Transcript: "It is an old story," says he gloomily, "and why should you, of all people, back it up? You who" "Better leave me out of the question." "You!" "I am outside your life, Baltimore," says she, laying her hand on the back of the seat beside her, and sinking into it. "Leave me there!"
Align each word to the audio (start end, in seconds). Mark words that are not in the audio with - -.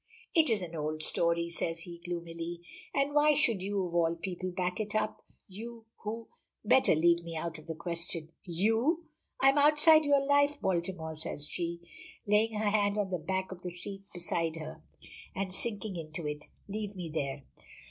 "It 0.33 0.49
is 0.49 0.63
an 0.63 0.75
old 0.75 1.03
story," 1.03 1.47
says 1.49 1.81
he 1.81 1.99
gloomily, 2.03 2.61
"and 2.91 3.13
why 3.13 3.35
should 3.35 3.61
you, 3.61 3.83
of 3.85 3.93
all 3.93 4.15
people, 4.15 4.49
back 4.49 4.79
it 4.79 4.95
up? 4.95 5.23
You 5.47 5.85
who" 5.97 6.27
"Better 6.65 6.95
leave 6.95 7.23
me 7.23 7.37
out 7.37 7.59
of 7.59 7.67
the 7.67 7.75
question." 7.75 8.31
"You!" 8.43 9.05
"I 9.39 9.49
am 9.49 9.59
outside 9.59 10.03
your 10.03 10.25
life, 10.25 10.59
Baltimore," 10.59 11.13
says 11.13 11.47
she, 11.47 11.81
laying 12.25 12.53
her 12.55 12.71
hand 12.71 12.97
on 12.97 13.11
the 13.11 13.19
back 13.19 13.51
of 13.51 13.61
the 13.61 13.69
seat 13.69 14.01
beside 14.11 14.55
her, 14.55 14.81
and 15.35 15.53
sinking 15.53 15.95
into 15.95 16.25
it. 16.27 16.45
"Leave 16.67 16.95
me 16.95 17.11
there!" 17.13 17.43